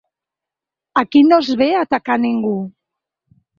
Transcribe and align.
Aquí 1.01 1.21
no 1.27 1.39
es 1.45 1.51
ve 1.61 1.69
a 1.75 1.85
atacar 1.89 2.19
ningú. 2.25 2.57